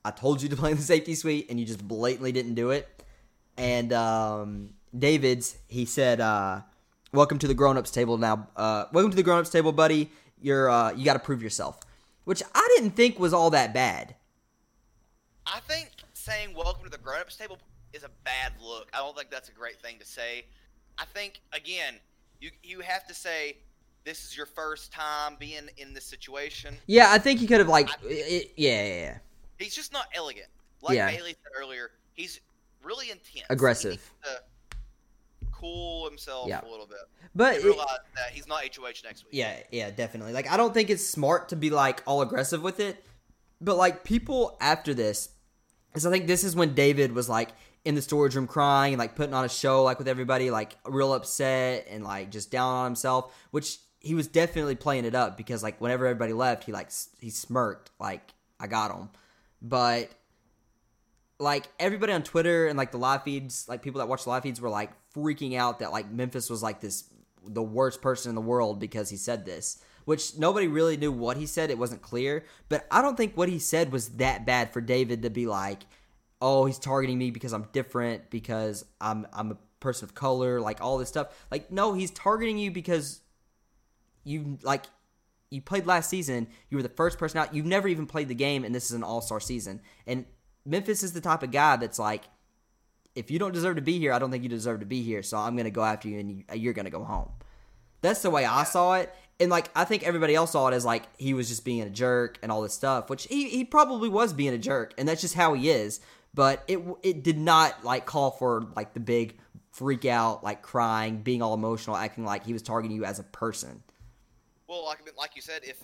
[0.06, 2.70] I told you to play in the safety suite, and you just blatantly didn't do
[2.70, 2.88] it.
[3.58, 6.62] And um, David's, he said, uh,
[7.12, 8.48] "Welcome to the grown-ups table now.
[8.56, 10.12] Uh, welcome to the grown-ups table, buddy.
[10.42, 11.80] You're uh, you got to prove yourself."
[12.24, 14.16] Which I didn't think was all that bad.
[15.46, 17.58] I think saying "welcome to the grown-ups table"
[17.94, 18.90] is a bad look.
[18.94, 20.46] I don't think that's a great thing to say.
[20.98, 21.96] I think again,
[22.40, 23.58] you you have to say
[24.04, 26.76] this is your first time being in this situation.
[26.88, 29.18] Yeah, I think he could have like, it, yeah, yeah, yeah.
[29.60, 30.48] He's just not elegant.
[30.82, 31.12] Like yeah.
[31.12, 32.40] Bailey said earlier, he's
[32.84, 34.12] really intense, aggressive.
[35.62, 36.62] Cool himself yeah.
[36.62, 37.00] a little bit,
[37.34, 39.34] but it, realize that he's not HOH next week.
[39.34, 40.34] Yeah, yeah, definitely.
[40.34, 43.06] Like, I don't think it's smart to be like all aggressive with it,
[43.62, 45.30] but like people after this,
[45.90, 47.50] because I think this is when David was like
[47.86, 50.78] in the storage room crying and like putting on a show like with everybody like
[50.86, 55.38] real upset and like just down on himself which he was definitely playing it up
[55.38, 59.10] because like whenever everybody left, he like he smirked like I got him,
[59.62, 60.10] but
[61.42, 64.44] like everybody on Twitter and like the live feeds, like people that watch the live
[64.44, 67.06] feeds were like freaking out that like Memphis was like this
[67.46, 69.82] the worst person in the world because he said this.
[70.06, 71.70] Which nobody really knew what he said.
[71.70, 72.44] It wasn't clear.
[72.70, 75.84] But I don't think what he said was that bad for David to be like,
[76.42, 80.82] oh, he's targeting me because I'm different, because I'm I'm a person of color, like
[80.82, 81.28] all this stuff.
[81.52, 83.22] Like, no, he's targeting you because
[84.24, 84.86] you like
[85.50, 86.48] you played last season.
[86.70, 87.54] You were the first person out.
[87.54, 89.82] You've never even played the game, and this is an All Star season.
[90.08, 90.26] And
[90.66, 92.24] Memphis is the type of guy that's like,
[93.16, 95.24] if you don't deserve to be here, I don't think you deserve to be here.
[95.24, 97.30] So I'm going to go after you, and you, are going to go home.
[98.02, 99.14] That's the way I saw it.
[99.40, 101.90] And like I think everybody else saw it as like he was just being a
[101.90, 105.22] jerk and all this stuff, which he, he probably was being a jerk, and that's
[105.22, 106.00] just how he is.
[106.34, 109.40] But it it did not like call for like the big
[109.72, 113.24] freak out, like crying, being all emotional, acting like he was targeting you as a
[113.24, 113.82] person.
[114.68, 115.84] Well, like like you said, if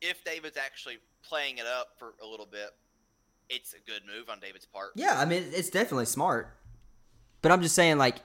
[0.00, 2.70] if David's actually playing it up for a little bit,
[3.50, 4.92] it's a good move on David's part.
[4.94, 6.56] Yeah, I mean it's definitely smart.
[7.42, 8.16] But I'm just saying, like,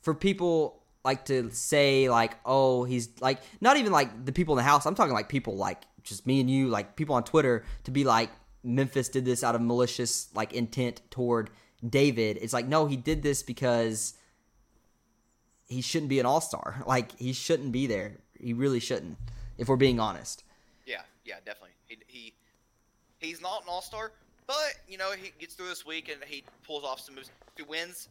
[0.00, 4.58] for people like to say like, oh, he's like not even like the people in
[4.58, 4.86] the house.
[4.86, 8.04] I'm talking like people like just me and you, like people on Twitter, to be
[8.04, 8.30] like
[8.62, 11.50] Memphis did this out of malicious like intent toward
[11.88, 12.38] David.
[12.40, 14.14] It's like no, he did this because
[15.66, 16.82] he shouldn't be an all star.
[16.86, 18.18] Like he shouldn't be there.
[18.38, 19.18] He really shouldn't,
[19.56, 20.42] if we're being honest.
[20.84, 21.70] Yeah, yeah, definitely.
[21.86, 22.34] He, he
[23.18, 24.12] he's not an all star,
[24.52, 27.30] but you know he gets through this week and he pulls off some moves.
[27.56, 28.08] If he wins,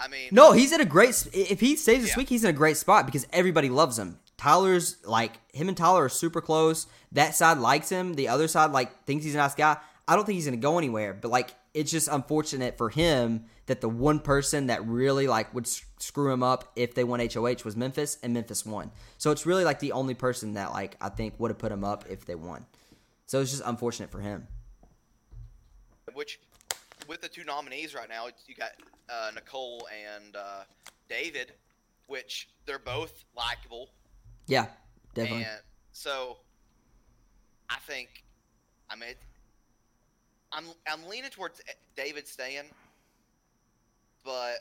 [0.00, 1.28] I mean, no, he's in a great.
[1.32, 2.18] If he saves this yeah.
[2.18, 4.18] week, he's in a great spot because everybody loves him.
[4.38, 6.86] Tyler's like him and Tyler are super close.
[7.12, 8.14] That side likes him.
[8.14, 9.76] The other side like thinks he's a nice guy.
[10.08, 11.14] I don't think he's gonna go anywhere.
[11.14, 15.66] But like, it's just unfortunate for him that the one person that really like would
[15.66, 18.90] screw him up if they won HOH was Memphis, and Memphis won.
[19.18, 21.84] So it's really like the only person that like I think would have put him
[21.84, 22.66] up if they won.
[23.26, 24.48] So it's just unfortunate for him.
[26.14, 26.40] Which,
[27.08, 28.70] with the two nominees right now, you got
[29.10, 30.64] uh, Nicole and uh,
[31.08, 31.52] David,
[32.06, 33.90] which they're both likable.
[34.46, 34.66] Yeah,
[35.14, 35.44] definitely.
[35.44, 35.60] And
[35.92, 36.38] so
[37.70, 38.24] I think,
[38.90, 39.14] I mean,
[40.52, 41.60] I'm I'm leaning towards
[41.96, 42.64] David staying,
[44.24, 44.56] but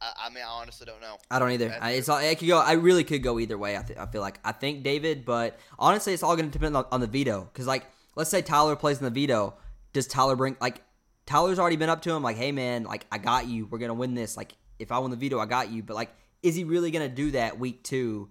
[0.00, 1.18] I, I mean, I honestly don't know.
[1.30, 1.76] I don't either.
[1.80, 2.58] I, it's all, it could go.
[2.58, 3.76] I really could go either way.
[3.76, 6.76] I, th- I feel like I think David, but honestly, it's all going to depend
[6.76, 7.48] on, on the veto.
[7.52, 9.54] Because like, let's say Tyler plays in the veto,
[9.98, 10.82] does Tyler bring like
[11.26, 13.66] Tyler's already been up to him like, hey man, like I got you.
[13.66, 14.36] We're gonna win this.
[14.36, 15.82] Like if I win the veto, I got you.
[15.82, 16.10] But like,
[16.42, 18.30] is he really gonna do that week two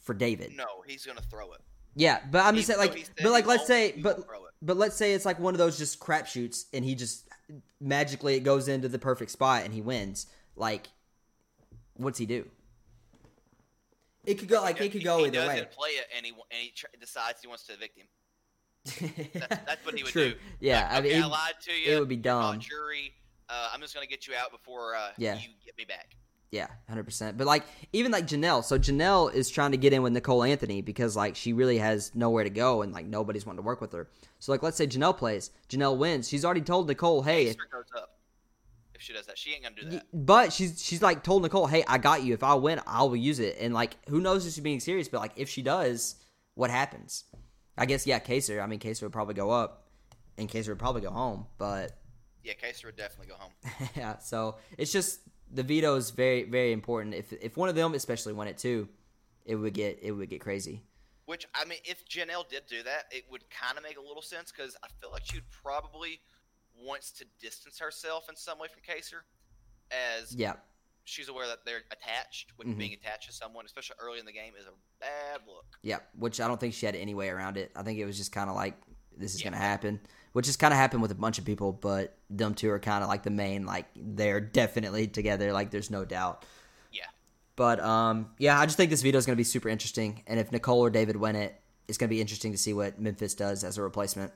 [0.00, 0.52] for David?
[0.56, 1.60] No, he's gonna throw it.
[1.94, 4.26] Yeah, but I'm just saying, like, he but like, let's say, but
[4.62, 7.28] but let's say it's like one of those just crapshoots, and he just
[7.80, 10.26] magically it goes into the perfect spot and he wins.
[10.56, 10.88] Like,
[11.94, 12.48] what's he do?
[14.24, 15.46] It could go like it could go he either way.
[15.46, 18.06] doesn't play it, and he and he tr- decides he wants to evict him.
[18.84, 20.30] That's, that's what he would True.
[20.30, 20.36] do.
[20.60, 21.96] Yeah, Like, I mean, okay, I lied to you.
[21.96, 22.60] it would be dumb.
[22.60, 23.12] Jury,
[23.48, 25.34] uh, I'm just gonna get you out before uh, Yeah.
[25.34, 26.16] you get me back.
[26.50, 27.38] Yeah, hundred percent.
[27.38, 27.64] But like
[27.94, 31.34] even like Janelle, so Janelle is trying to get in with Nicole Anthony because like
[31.34, 34.10] she really has nowhere to go and like nobody's wanting to work with her.
[34.38, 36.28] So like let's say Janelle plays, Janelle wins.
[36.28, 38.18] She's already told Nicole, hey, if, Kaysar goes up
[38.94, 39.38] if she does that.
[39.38, 40.04] She ain't gonna do that.
[40.12, 42.34] but she's she's like told Nicole, hey, I got you.
[42.34, 43.56] If I win, I will use it.
[43.58, 46.16] And like who knows if she's being serious, but like if she does,
[46.54, 47.24] what happens?
[47.76, 48.62] I guess yeah, Kaysar.
[48.62, 49.84] I mean, Kaysar would probably go up,
[50.38, 51.46] and Kaysar would probably go home.
[51.58, 51.98] But
[52.42, 53.52] Yeah, Kaysar would definitely go home.
[53.96, 55.20] yeah, so it's just
[55.52, 57.14] the veto is very very important.
[57.14, 58.88] If if one of them especially won it too,
[59.44, 60.82] it would get it would get crazy.
[61.26, 64.22] Which I mean, if Janelle did do that, it would kind of make a little
[64.22, 66.20] sense because I feel like she would probably
[66.76, 69.22] wants to distance herself in some way from Kaysar,
[69.90, 70.54] as Yeah,
[71.04, 72.52] she's aware that they're attached.
[72.56, 72.78] Which Mhm.
[72.78, 75.66] being attached to someone, especially early in the game, is a bad look.
[75.82, 75.98] yeah.
[76.16, 77.72] Which I don't think she had any way around it.
[77.76, 78.80] I think it was just kind of like
[79.16, 79.48] this is Yeah.
[79.50, 80.00] gonna happen.
[80.32, 83.02] Which has kind of happened with a bunch of people, but them two are kind
[83.04, 83.66] of like the main.
[83.66, 85.52] Like they're definitely together.
[85.52, 86.46] Like there's no doubt.
[86.90, 87.04] Yeah,
[87.56, 90.22] But um, yeah, I just think this veto is gonna be super interesting.
[90.26, 93.34] And if Nicole or David win it, it's gonna be interesting to see what Memphis
[93.34, 94.32] does as a replacement.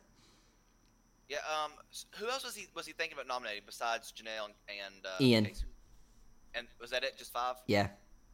[1.29, 1.39] yeah.
[1.65, 1.73] Um,
[2.19, 5.47] who else was he was he thinking about nominating besides Janelle and, and uh, Ian.
[5.47, 5.65] Kaysar?
[6.57, 7.17] And was that it?
[7.19, 7.57] Just five?
[7.67, 7.89] Yeah.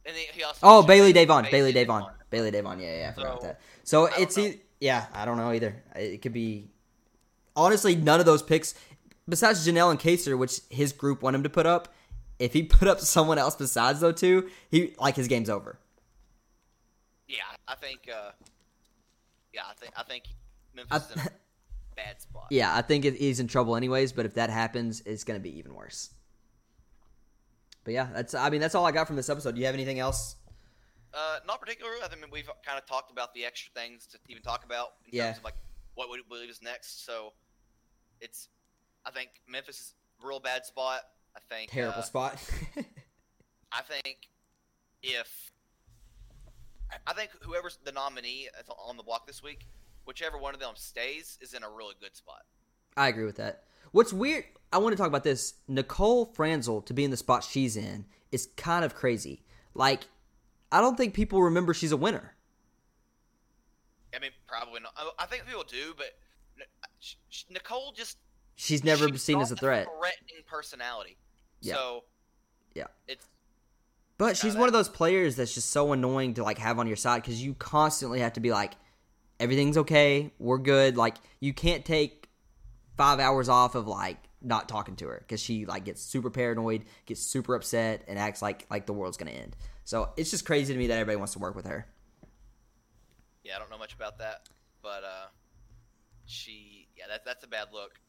[0.05, 1.49] And he, he also Oh, Bayleigh Da'Vonne.
[1.49, 2.09] Bayleigh Da'Vonne.
[2.31, 2.81] Bayleigh Da'Vonne.
[2.81, 3.59] Yeah, yeah, I forgot So, that.
[3.83, 5.81] So it's e- yeah, I don't know either.
[5.95, 6.69] It could be
[7.55, 8.73] honestly none of those picks
[9.29, 11.93] besides Janelle and Kaysar, which his group want him to put up.
[12.39, 15.79] If he put up someone else besides those two, he like his game's over.
[17.27, 18.09] Yeah, I think.
[18.13, 18.31] Uh,
[19.53, 20.23] yeah, I think I think
[20.75, 21.29] Memphis is in a
[21.95, 22.47] bad spot.
[22.51, 24.11] Yeah, I think he's in trouble anyways.
[24.11, 26.09] But if that happens, it's gonna be even worse.
[27.83, 29.55] But yeah, that's I mean that's all I got from this episode.
[29.55, 30.35] Do you have anything else?
[31.13, 31.99] Uh, not particularly.
[32.03, 35.11] I mean, we've kind of talked about the extra things to even talk about in
[35.17, 35.25] Yeah.
[35.27, 35.55] terms of like
[35.95, 37.05] what we believe is next.
[37.05, 37.33] So
[38.19, 38.49] it's,
[39.05, 39.93] I think Memphis is
[40.23, 41.01] a real bad spot.
[41.35, 42.39] I think Terrible uh, spot.
[43.71, 44.27] I think
[45.03, 45.51] if
[47.05, 48.49] I think whoever's the nominee
[48.87, 49.67] on the block this week,
[50.05, 52.41] whichever one of them stays, is in a really good spot.
[52.97, 53.63] I agree with that.
[53.93, 55.53] What's weird, I want to talk about this.
[55.67, 59.43] Nicole Franzel to be in the spot she's in is kind of crazy.
[59.75, 60.01] Like,
[60.71, 62.33] I don't think people remember she's a winner.
[64.15, 64.93] I mean, probably not.
[64.97, 66.07] I- I think people do, but
[66.59, 66.65] N-
[66.99, 68.17] sh- sh- Nicole just
[68.55, 69.87] She's never she's seen as a threat.
[69.99, 71.17] threatening personality.
[71.61, 71.75] Yeah.
[71.75, 72.03] So
[72.75, 72.87] Yeah.
[73.07, 73.27] it's
[74.17, 76.95] But she's one of those players that's just so annoying to like have on your
[76.95, 78.73] side because you constantly have to be like,
[79.39, 80.97] everything's okay, we're good.
[80.97, 82.22] Like, you can't take
[82.97, 86.83] five hours off of like not talking to her because she like gets super paranoid,
[87.05, 89.55] gets super upset, and acts like like the world's gonna end.
[89.85, 91.87] So it's just crazy to me that everybody wants to work with her.
[93.43, 94.47] yeah, I don't know much about that,
[94.81, 95.27] but uh,
[96.25, 97.99] she yeah, that that's a bad look.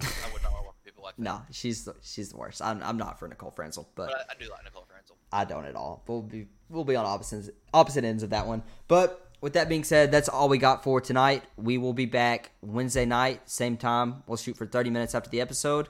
[0.00, 1.22] I would not want to work with people like that.
[1.22, 2.62] No, she's the, she's the worst.
[2.62, 5.16] I'm, I'm not for Nicole Franzel, but But I, I do like Nicole Franzel.
[5.32, 6.04] I don't at all.
[6.06, 8.62] We'll be we'll be on opposite opposite ends of that one.
[8.86, 11.44] But with that being said, that's all we got for tonight.
[11.56, 14.22] We will be back Wednesday night, same time.
[14.26, 15.88] We'll shoot for 30 minutes after the episode.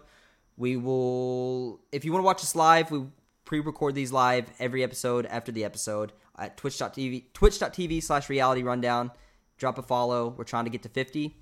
[0.57, 3.05] We will if you want to watch us live, we
[3.45, 9.11] pre-record these live every episode after the episode at twitch.tv twitch.tv slash reality rundown.
[9.57, 10.35] Drop a follow.
[10.37, 11.37] We're trying to get to 50.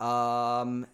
[0.00, 0.86] Um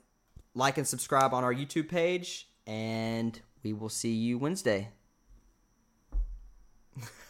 [0.54, 4.88] like and subscribe on our YouTube page, and we will see you Wednesday.